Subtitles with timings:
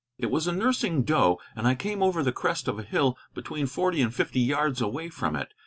[0.17, 3.67] It was a nursing doe, and I came over the crest of a hill, between
[3.67, 5.53] forty and fifty yards away from it.